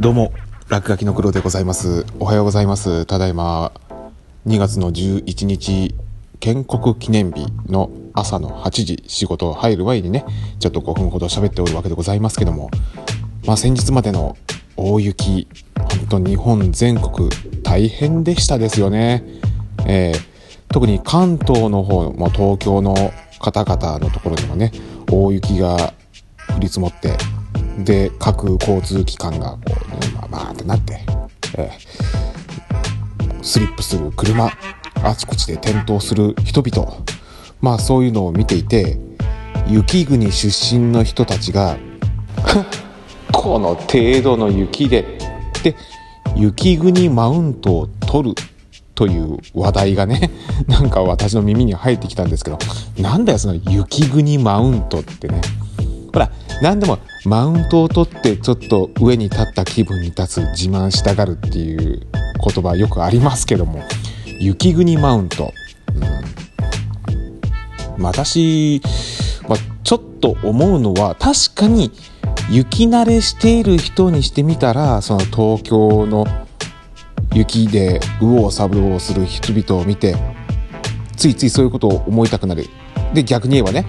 [0.00, 0.32] どうも、
[0.68, 2.04] 落書きの黒でございます。
[2.18, 3.06] おはようございます。
[3.06, 3.70] ただいま、
[4.46, 5.94] 2月の11日、
[6.40, 10.24] 建国記念日の朝の8時、仕事入る前にね、
[10.58, 12.70] ちょっと5分ほど喋っておるわけでございますけども、
[13.46, 14.36] まあ先日までの
[14.76, 15.46] 大雪、
[15.76, 17.30] 本当日本全国
[17.62, 19.22] 大変でしたですよね。
[19.86, 20.36] えー
[20.68, 24.72] 特に関東の方も東京の方々のところにもね、
[25.10, 25.94] 大雪が
[26.56, 27.16] 降り積もって、
[27.78, 31.00] で、各交通機関がこうね、まあ、バーってなって、
[31.58, 32.36] えー
[33.46, 34.50] スリップする車、
[35.04, 36.98] あちこちで転倒する人々、
[37.60, 38.98] まあそういうのを見ていて、
[39.68, 41.76] 雪国出身の人たちが、
[43.32, 45.18] この程度の雪で、
[45.62, 45.76] で、
[46.34, 48.34] 雪国マウントを取る
[48.96, 50.32] という話題がね、
[50.66, 52.58] なんか私の耳に入ってきたんですけど、
[52.98, 55.40] なんだよその雪国マウントってね。
[56.62, 62.06] 何でもマウントを取ってちょっと上に立った気分に立つ自慢したがるっていう
[62.42, 63.82] 言葉よくありますけども、
[64.40, 65.52] 雪国マウント。
[67.96, 68.80] うん、私、
[69.48, 71.90] まあ、ちょっと思うのは確かに
[72.50, 76.26] 雪慣れしている人にしてみたら、その東京の
[77.34, 80.16] 雪で右往左往する人々を見て、
[81.16, 82.66] ついついそういうことを思いたくなる。
[83.12, 83.84] で、逆に言えばね、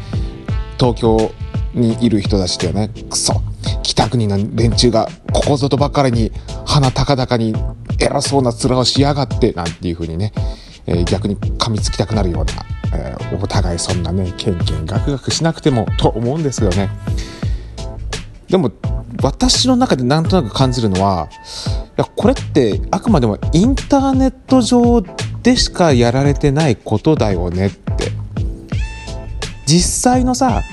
[0.78, 1.32] 東京
[1.78, 3.42] にいる人たちってね、くそ、
[3.84, 6.32] 北国の連中がここぞとばかりに
[6.66, 7.56] 鼻高々に
[8.00, 10.34] 偉そうな面をしやがって、なんていう風にね、
[10.86, 16.90] えー逆に噛みつきたくなるような、えーお互いそんなね、ケンケンガクガクしなくてもと思うんですよね。
[18.50, 18.72] でも、
[19.22, 25.04] 私の中でなんとなく感じるのは、いや、これってあくまでもインターネット上
[25.44, 28.12] でしかやられてないことだよねって。
[29.66, 30.64] 実際のさ、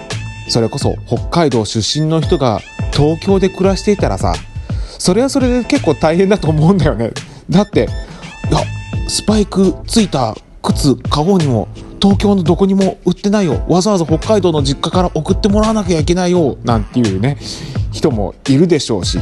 [0.49, 2.61] それこそ北海道出身の人が
[2.93, 4.35] 東京で暮らしていたらさ、
[4.99, 7.13] それはそれで結構大変だと思うんだよね。
[7.51, 7.89] だって、
[8.51, 8.61] いや、
[9.09, 11.69] スパイクついた靴買おうにも、
[12.01, 13.65] 東京のどこにも売ってないよ。
[13.69, 16.59] わざわざ北海道の実家から送ってもらわなきゃいけないよ。
[16.65, 17.39] なんていうね、
[17.93, 19.19] 人もいるでしょうし。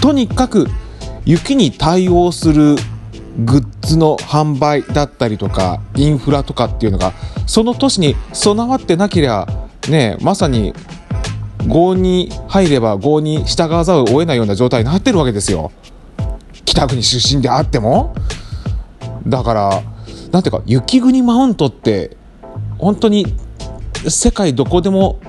[0.00, 0.68] とにかく、
[1.24, 2.76] 雪に対応する
[3.38, 7.12] グッズの販売だったりとか、インフラとかっていうのが、
[7.46, 9.46] その都市に備わってなければ、
[9.88, 10.74] ね、まさに、
[11.66, 15.70] 郷に入れば郷に従わざるを得ないような状態になってるわけですよ。
[16.64, 18.14] 北国出身であっても。
[19.26, 19.82] だから、
[20.32, 22.16] なんていうか、雪国マウントって、
[22.78, 23.26] 本当に
[24.08, 25.20] 世界どこでも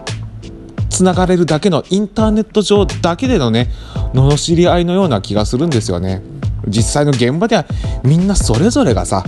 [0.90, 3.70] つながれるだけのインターネット上だけでのね、
[4.14, 6.22] 罵り合いのような気がするんですよね。
[6.68, 7.66] 実際の現場では
[8.04, 9.24] みんなそれぞれがさ、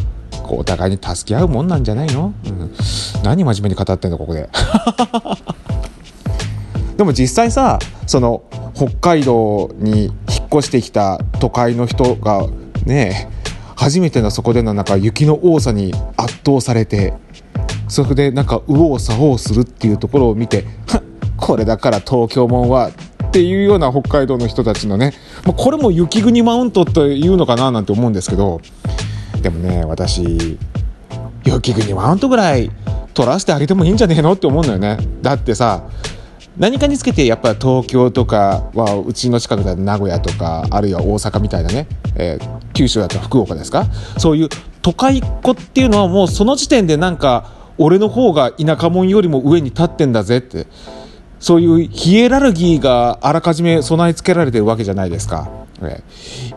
[0.46, 2.72] こうお互いに助け合うもんなんじゃないの、うん、
[3.24, 4.50] 何真面目に語ってんのここで。
[6.98, 10.14] でも実際さその北海道に引っ
[10.54, 12.48] 越してきた都会の人が
[12.86, 13.30] ね
[13.76, 17.14] 初めてのそこでのなんか雪の多さに圧倒されて
[17.90, 20.66] そこでなんか右往左往するっていうところを見て
[21.36, 22.92] これだから東京もんはっ
[23.32, 25.14] ていうような北海道の人たちのね
[25.46, 28.62] もうこれも雪国マウントというのかななんて思うんですけど
[29.46, 30.58] でもね私
[31.44, 32.72] 雪国マウントぐらい
[33.14, 34.98] 取らせてあげてもいいんじゃねえのって思うんだよね。
[35.22, 35.84] だってさ
[36.58, 41.86] 何かにつけてやっぱ東京とかはうちの近くだと名古屋とかあるいは大阪みたいなね、
[42.16, 43.86] えー九州だと福岡ですか？
[44.18, 44.50] そういう
[44.82, 50.66] 都会っ子っていうのはもうその時点でなんか俺の方が田舎者よりも上に立ってんだぜって。
[51.38, 55.48] そういうヒエラルギーがあらかじめ備え付けられてるわけじゃないですか。
[55.82, 56.04] え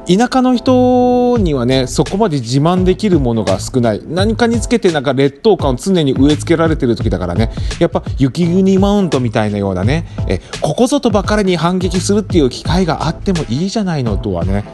[0.06, 0.16] え。
[0.16, 4.02] 田舎の人にはね、そこまで自慢できるものが少ない。
[4.06, 14.64] 何かにつけてなんか劣等感を常に植え付けられてる時だからね、やっぱ雪国マウントみたいなようなね、えここぞとばかりに反撃するっていう機会があってもいいじゃないのとはね、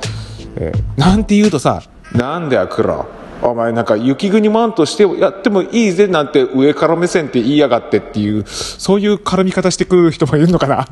[0.57, 1.83] えなんて言うとさ、
[2.13, 3.07] なんだよ黒。
[3.43, 10.89] お前なんか雪国マウントしてやってもいいぜなんて上から目線って言いやがってっていう、そういう絡み方してくる人もいるのかな。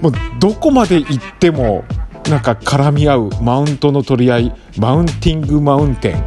[0.00, 1.84] もうどこまで行っても
[2.28, 6.24] なんか絡み合うマウントの取り合い、マウンティングマウンテン。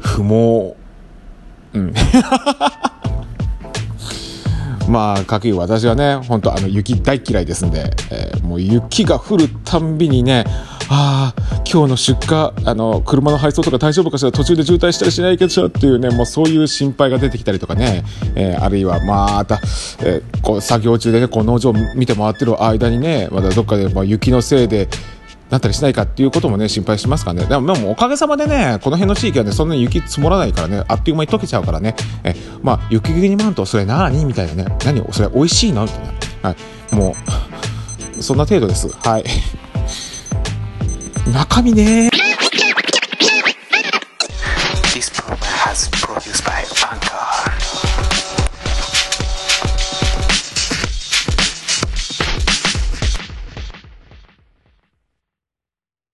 [0.00, 0.76] 不毛。
[1.74, 1.92] うん。
[4.88, 10.44] まあ、かくいう私はね、本当あの、雪大嫌いですんで、えーもう雪が降るたんびにね、
[10.88, 18.04] ああ、今日の出荷、あの、車の配送とか大丈夫かしら、途中で渋滞したりしないけどっていうね、もうそういう心配が出てきたりとかね、
[18.36, 19.60] えーあるいはまた、
[20.00, 24.88] えーこう、作業中でね、こう、農場を見て回ってる間にね、まだどっかで、まあ、雪のせいで、
[25.50, 27.46] なったりしないかっていうこともね、心配しますからね。
[27.46, 31.94] でも、でもおかげさまでね、この辺の地域はね、そんなに雪積もらないからね、あっという間に溶けちゃうからね、
[32.24, 34.24] え、まあ、雪国マント、それ何？
[34.24, 35.04] みたいなね、何？
[35.12, 35.82] それ美味しいの？
[35.82, 36.00] みたい
[36.42, 36.48] な。
[36.48, 36.56] は
[36.92, 36.94] い。
[36.94, 37.14] も
[38.18, 38.88] う、そんな程度です。
[38.88, 39.24] はい。
[41.32, 42.23] 中身ね。